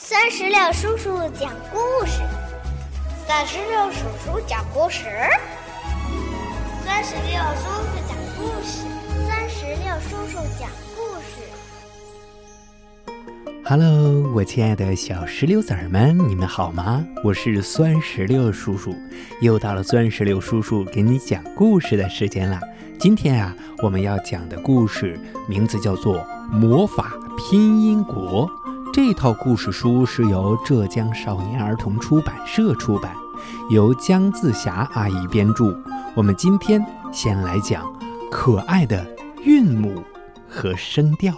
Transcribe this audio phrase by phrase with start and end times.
[0.00, 2.22] 三十六叔叔讲故事，
[3.26, 5.02] 三十六叔叔讲故事，
[6.86, 8.86] 三十六叔叔讲故事，
[9.26, 11.42] 三十六叔叔讲故事。
[13.64, 17.04] Hello，我亲爱的小石榴籽儿们，你们好吗？
[17.24, 18.94] 我是酸石榴叔叔，
[19.40, 22.60] 又到了酸石榴叔叔给你讲故事的时间了。
[23.00, 23.52] 今天啊，
[23.82, 25.18] 我们要讲的故事
[25.48, 26.18] 名字叫做
[26.52, 28.48] 《魔法拼音国》。
[28.92, 33.14] 这套故事书是由浙江少年儿童出版社出版，
[33.70, 35.76] 由姜自霞阿姨编著。
[36.16, 37.84] 我们今天先来讲
[38.30, 39.06] 可爱的
[39.44, 40.02] 韵母
[40.48, 41.34] 和声调。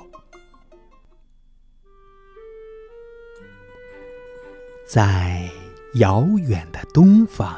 [4.86, 5.48] 在
[5.94, 7.56] 遥远的东方，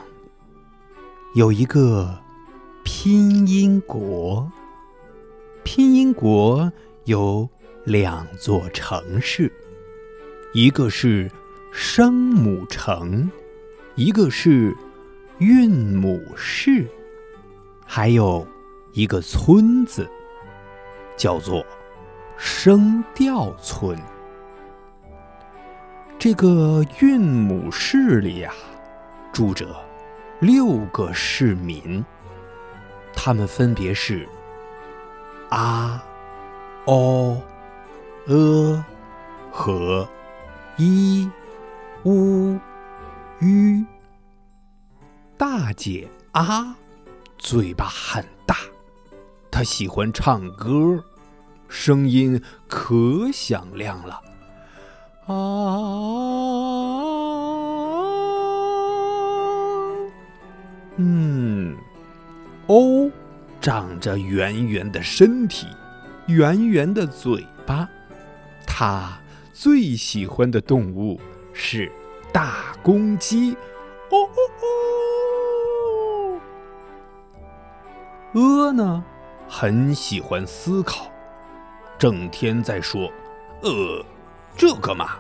[1.35, 2.19] 有一个
[2.83, 4.51] 拼音国。
[5.65, 6.73] 拼音国
[7.05, 7.49] 有
[7.85, 9.53] 两座城市。
[10.55, 11.31] 一个是
[11.71, 13.31] 声母城，
[13.95, 14.77] 一个是
[15.39, 16.87] 韵母市，
[17.87, 18.47] 还有
[18.93, 20.07] 一个村子，
[21.17, 21.65] 叫做
[22.37, 23.99] 声调村。
[26.19, 28.53] 这个韵母市里呀，
[29.33, 29.67] 住着
[30.39, 32.05] 六个市民，
[33.15, 34.29] 他们分别是
[35.49, 36.05] 啊、
[36.85, 37.41] 哦、
[38.27, 38.85] 呃
[39.51, 40.07] 和。
[40.79, 41.31] 一、
[42.05, 42.59] 乌、
[43.41, 43.85] 吁。
[45.37, 46.75] 大姐啊，
[47.37, 48.57] 嘴巴很大，
[49.51, 51.05] 她喜欢唱歌，
[51.69, 54.21] 声音可响亮了。
[55.27, 55.35] 啊，
[60.97, 61.77] 嗯，
[62.69, 63.11] 欧
[63.61, 65.67] 长着圆圆的身体，
[66.29, 67.89] 圆圆的嘴巴，
[68.67, 69.19] 它。
[69.53, 71.21] 最喜欢的动物
[71.53, 71.93] 是
[72.33, 73.53] 大公鸡，
[74.11, 76.41] 哦哦哦。
[78.33, 79.05] 鹅呢，
[79.47, 81.13] 很喜欢思考，
[81.99, 83.13] 整天在说
[83.63, 84.03] ：“呃，
[84.57, 85.19] 这个嘛，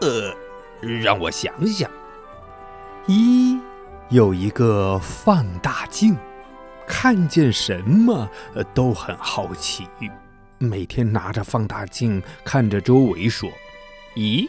[0.00, 0.32] 呃，
[0.80, 1.90] 让我想想。”
[3.06, 3.58] 一
[4.08, 6.16] 有一个放大镜，
[6.86, 8.30] 看见什么
[8.72, 9.88] 都很好奇，
[10.58, 13.50] 每天拿着放大镜看着周围说。
[14.16, 14.48] 咦，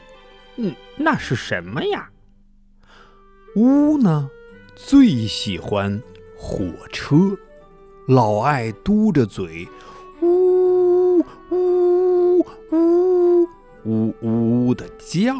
[0.57, 2.09] 嗯，那是什么呀？
[3.55, 4.29] 乌呢，
[4.75, 6.01] 最喜欢
[6.37, 7.15] 火车，
[8.07, 9.67] 老爱嘟着嘴，
[10.21, 13.45] 呜呜呜
[13.83, 15.35] 呜呜的叫。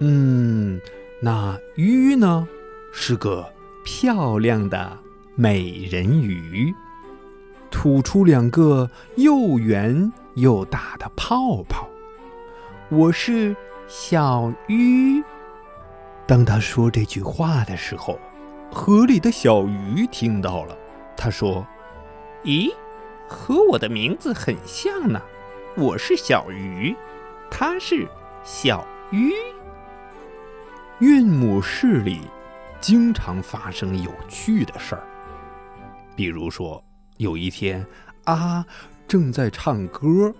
[0.00, 0.80] 嗯，
[1.20, 2.48] 那鱼呢，
[2.92, 3.46] 是个
[3.84, 4.98] 漂亮的
[5.36, 6.74] 美人鱼，
[7.70, 11.88] 吐出两个又圆又大的泡泡。
[12.92, 13.56] 我是
[13.88, 15.24] 小鱼。
[16.26, 18.18] 当他说这句话的时候，
[18.70, 20.76] 河里的小鱼听到了。
[21.16, 21.66] 他说
[22.44, 22.70] ：“咦，
[23.26, 25.18] 和我的名字很像呢。
[25.74, 26.94] 我是小鱼，
[27.50, 28.06] 他是
[28.44, 29.32] 小鱼。”
[31.00, 32.20] 韵母市里
[32.78, 35.02] 经常发生有趣的事儿，
[36.14, 36.84] 比如说
[37.16, 37.86] 有一天，
[38.24, 38.62] 啊
[39.08, 40.30] 正在唱歌。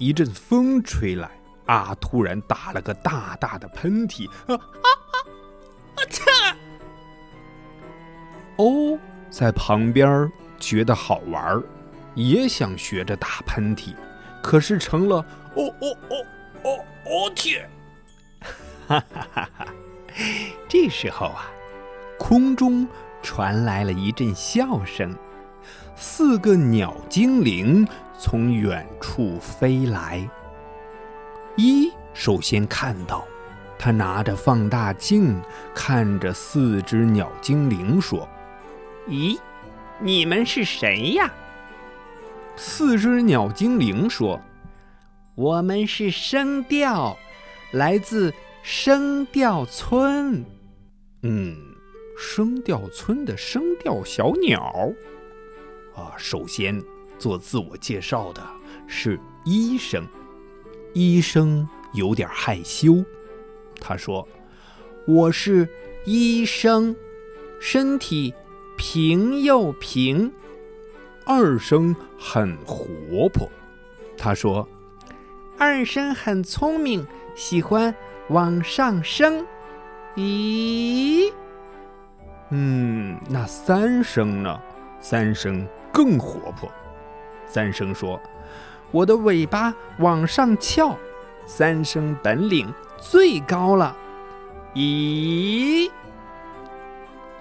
[0.00, 1.30] 一阵风吹来，
[1.66, 1.94] 啊！
[2.00, 4.88] 突然打了个大大的喷嚏，啊啊
[5.94, 5.98] 啊！
[6.08, 6.22] 切！
[8.56, 11.62] 哦，在旁边觉得好玩，
[12.14, 13.94] 也想学着打喷嚏，
[14.42, 15.16] 可是成了
[15.54, 16.16] 哦哦哦
[16.64, 17.68] 哦哦天！
[18.88, 19.66] 哈哈哈哈！
[20.66, 21.50] 这时候啊，
[22.18, 22.88] 空中
[23.22, 25.14] 传来了一阵笑声，
[25.94, 27.86] 四个鸟精灵。
[28.22, 30.28] 从远处飞来，
[31.56, 33.26] 一首先看到，
[33.78, 35.40] 他拿着放大镜
[35.74, 38.28] 看着四只鸟精灵说
[39.08, 39.40] ：“咦，
[40.00, 41.32] 你们是谁呀？”
[42.56, 44.38] 四只鸟精灵说
[45.34, 47.16] ：“我们是声调，
[47.72, 50.44] 来自声调村。
[51.22, 51.56] 嗯，
[52.18, 54.92] 声调村的声调小鸟。
[55.96, 56.78] 啊，首先。”
[57.20, 58.42] 做自我介绍的
[58.86, 60.06] 是医生，
[60.94, 63.04] 医生有点害羞。
[63.78, 64.26] 他说
[65.06, 65.68] ：“我是
[66.06, 66.96] 医生，
[67.60, 68.34] 身体
[68.78, 70.32] 平又平。”
[71.26, 73.46] 二声很活泼。
[74.16, 74.66] 他说
[75.58, 77.94] ：“二声很聪明，喜欢
[78.30, 79.46] 往上升。”
[80.16, 81.30] 咦？
[82.50, 84.60] 嗯，那三声呢？
[85.00, 86.70] 三声更活泼。
[87.52, 88.20] 三声说
[88.92, 90.96] ：“我的尾巴往上翘，
[91.46, 93.96] 三声本领最高了。
[94.74, 95.90] 咦，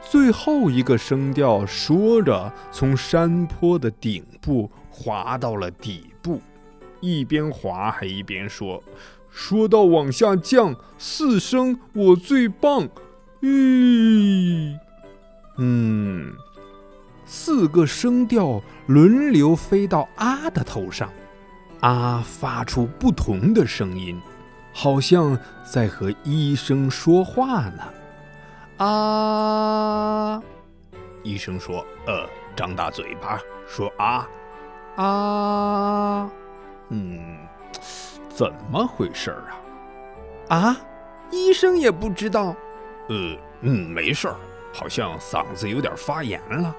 [0.02, 6.42] 最后一个声调说着，从山坡的顶部滑到了底部，
[7.02, 8.84] 一边滑还一边说
[9.30, 12.90] ：“说到往下降，四声我最棒。”
[13.42, 14.76] 咦，
[15.60, 16.34] 嗯，
[17.32, 21.14] 四个声调轮流飞到啊的头上，
[21.80, 24.20] 啊发出不同的声音。
[24.74, 27.84] 好像在和医生说话呢，
[28.86, 30.42] 啊！
[31.22, 34.28] 医生说：“呃，张大嘴巴说啊
[34.96, 36.30] 啊，
[36.90, 37.38] 嗯，
[38.30, 39.36] 怎么回事
[40.48, 40.56] 啊？
[40.56, 40.78] 啊，
[41.30, 42.56] 医生也不知道。
[43.10, 44.36] 呃，嗯，没事儿，
[44.74, 46.74] 好像嗓子有点发炎了。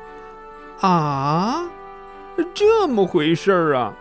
[0.81, 1.71] 啊，
[2.55, 3.95] 这么回事儿啊？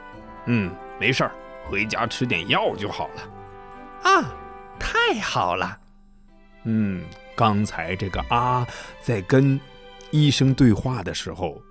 [0.45, 1.31] 嗯，没事儿，
[1.69, 3.21] 回家吃点药就好了。”
[4.03, 4.33] 啊，
[4.79, 5.77] 太好了！
[6.63, 7.03] 嗯，
[7.35, 8.65] 刚才这个啊，
[9.01, 9.59] 在跟
[10.11, 11.61] 医生对话的时候，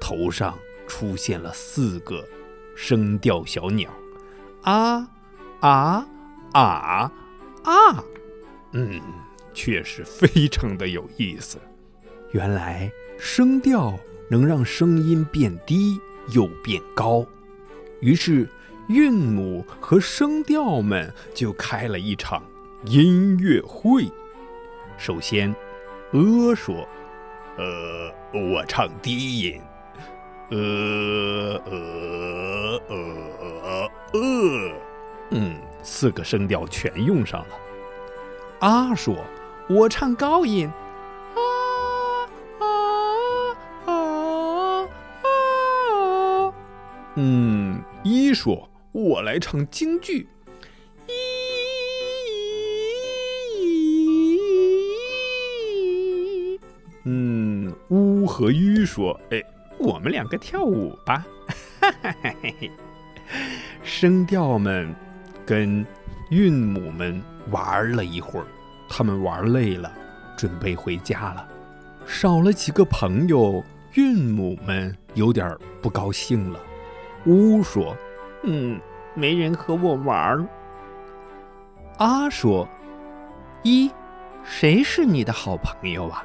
[0.00, 0.56] 头上
[0.86, 2.24] 出现了四个
[2.76, 3.90] 声调小鸟，
[4.62, 5.08] 啊
[5.60, 6.06] 啊
[6.52, 7.12] 啊
[7.64, 8.04] 啊！
[8.72, 9.00] 嗯，
[9.52, 11.58] 确实非常的有意思。
[12.30, 13.98] 原来声调
[14.30, 16.00] 能让声音变低
[16.32, 17.26] 又变高，
[18.00, 18.48] 于是。
[18.88, 22.42] 韵母和声调们就开了一场
[22.86, 24.10] 音乐会。
[24.96, 25.54] 首先，
[26.12, 26.88] 呃说
[27.58, 29.60] ：“呃，我唱低音。”
[30.48, 34.72] 呃呃呃呃，
[35.32, 37.48] 嗯，四个声调全用上了。
[38.60, 39.22] 啊说
[39.68, 40.66] ：“我唱高音。”
[47.20, 48.70] 嗯，一说。
[48.92, 50.26] 我来唱京剧，
[57.04, 59.42] 嗯，乌和鱼说：“哎，
[59.78, 61.26] 我们两个跳舞吧。
[63.82, 64.94] ”声调们
[65.44, 65.84] 跟
[66.30, 68.46] 韵母们玩了一会儿，
[68.88, 69.92] 他们玩累了，
[70.36, 71.46] 准备回家了。
[72.06, 73.62] 少了几个朋友，
[73.94, 76.60] 韵母们有点不高兴了。
[77.28, 77.96] 乌说。
[78.44, 78.80] 嗯，
[79.14, 80.46] 没人和我玩儿。
[81.96, 82.66] 阿说
[83.64, 83.90] ：“一，
[84.44, 86.24] 谁是你的好朋友啊？”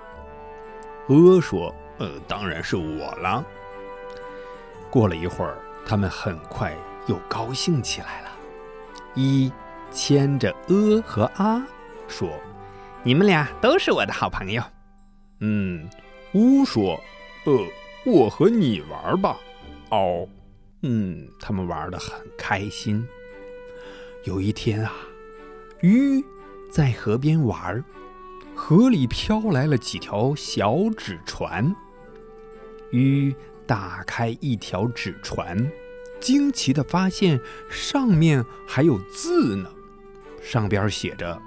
[1.10, 3.44] 阿说：“呃，当然是我了。”
[4.92, 5.58] 过了一会儿，
[5.88, 6.72] 他们很快
[7.08, 8.30] 又高兴起来了。
[9.16, 9.52] 一
[9.90, 11.66] 牵着阿和阿
[12.08, 12.30] 说
[13.02, 14.62] ：“你们俩都是我的好朋友。”
[15.42, 15.90] 嗯，
[16.36, 16.96] 乌说
[17.46, 17.68] ：“呃，
[18.06, 19.36] 我和你玩吧。”
[19.90, 20.28] 哦。
[20.86, 23.08] 嗯，他们玩的很开心。
[24.26, 24.94] 有一天啊，
[25.82, 26.24] 鱼
[26.70, 27.84] 在河边玩，
[28.54, 31.74] 河里飘来了几条小纸船。
[32.92, 33.34] 鱼
[33.66, 35.58] 打开一条纸船，
[36.20, 37.40] 惊奇的发现
[37.70, 39.70] 上面还有字呢，
[40.42, 41.42] 上边写着：“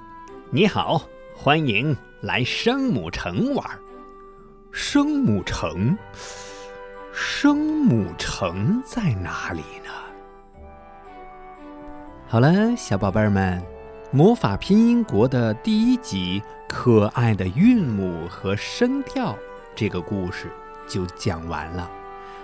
[0.51, 3.65] 你好，欢迎来生母城玩。”
[4.73, 5.97] 生母城。
[7.47, 9.93] 生母城在哪里呢？
[12.27, 13.63] 好了，小宝贝儿们，
[14.11, 19.33] 《魔法拼音国》的第一集《可爱的韵母和声调》
[19.77, 20.51] 这个故事
[20.89, 21.89] 就讲完了。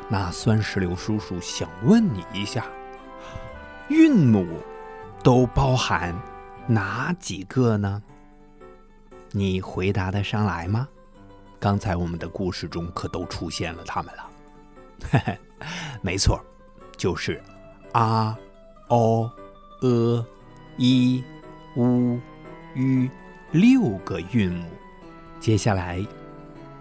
[0.08, 2.64] 那酸石榴叔叔想问你一下：
[3.88, 4.46] 韵母
[5.20, 6.14] 都包含
[6.68, 8.00] 哪几个呢？
[9.32, 10.86] 你回答得上来吗？
[11.58, 14.28] 刚才我们的故事中可都出现了它们了。
[15.10, 15.38] 嘿嘿，
[16.00, 16.40] 没错，
[16.96, 17.42] 就是
[17.92, 18.38] 啊、
[18.88, 19.30] 哦、
[19.80, 20.24] 呃、
[20.76, 21.22] 一、
[21.76, 22.18] 乌、
[22.74, 23.10] 吁
[23.50, 24.66] 六个韵母。
[25.40, 26.04] 接下来，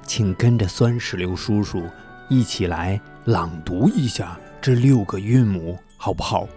[0.05, 1.83] 请跟着酸石榴叔叔
[2.29, 6.47] 一起来朗读一下这六个韵母，好不好？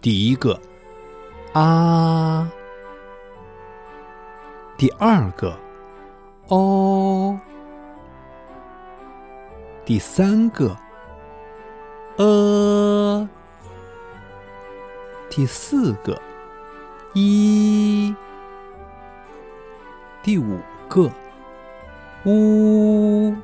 [0.00, 0.58] 第一个
[1.52, 2.50] 啊，
[4.76, 5.56] 第二个
[6.48, 7.38] 哦，
[9.84, 10.76] 第三个。
[12.16, 13.28] 呃，
[15.28, 16.16] 第四个，
[17.12, 18.14] 一，
[20.22, 21.10] 第五个，
[22.24, 23.34] 乌，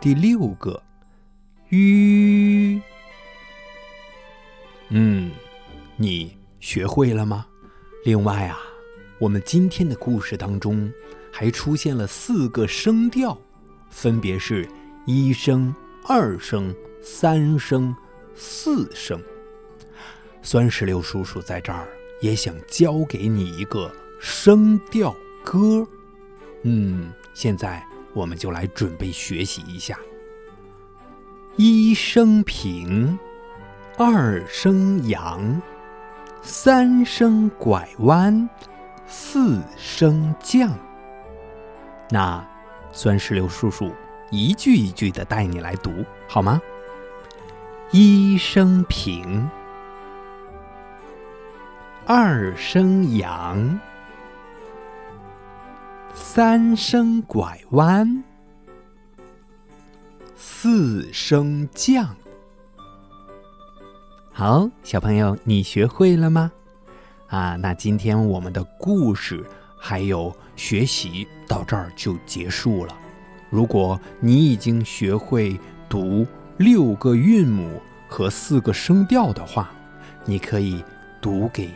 [0.00, 0.82] 第六个，
[1.68, 2.80] 吁。
[4.88, 5.30] 嗯，
[5.96, 7.44] 你学会了吗？
[8.06, 8.58] 另外啊，
[9.18, 10.90] 我们今天的故事当中
[11.30, 13.36] 还出现了四个声调，
[13.90, 14.66] 分别是
[15.04, 15.74] 一声、
[16.06, 16.74] 二声。
[17.00, 17.94] 三声、
[18.34, 19.20] 四声。
[20.42, 21.86] 酸石榴叔叔在这儿
[22.20, 25.14] 也想教给你一个声调
[25.44, 25.86] 歌。
[26.62, 29.98] 嗯，现在我们就来准备学习一下：
[31.56, 33.18] 一声平，
[33.96, 35.60] 二声扬，
[36.42, 38.48] 三声拐弯，
[39.06, 40.70] 四声降。
[42.10, 42.44] 那
[42.90, 43.92] 酸石榴叔叔
[44.30, 46.60] 一句一句的带你来读，好吗？
[47.90, 49.48] 一声平。
[52.04, 53.80] 二声扬，
[56.12, 58.22] 三声拐弯，
[60.36, 62.14] 四声降。
[64.30, 66.52] 好，小朋友，你学会了吗？
[67.28, 69.42] 啊，那今天我们的故事
[69.80, 72.94] 还有学习到这儿就结束了。
[73.48, 76.26] 如果你已经学会读
[76.58, 79.70] 六个韵母和四个声调的话，
[80.24, 80.84] 你可以
[81.20, 81.70] 读给。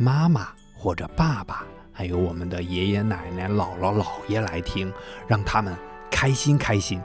[0.00, 4.92] 妈妈或者爸爸，还有我们的爷爷奶奶、姥姥姥爷来听，
[5.26, 5.76] 让他们
[6.08, 7.02] 开心开心，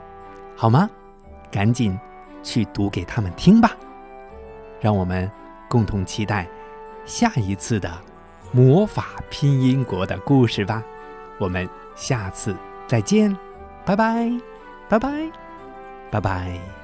[0.54, 0.88] 好吗？
[1.50, 1.98] 赶紧
[2.40, 3.72] 去读给他们听吧。
[4.80, 5.28] 让我们
[5.68, 6.48] 共同期待
[7.04, 7.90] 下一次的
[8.52, 10.80] 魔法拼音国的故事吧。
[11.38, 12.54] 我们下次
[12.86, 13.36] 再见，
[13.84, 14.30] 拜拜，
[14.88, 15.32] 拜拜，
[16.12, 16.83] 拜拜。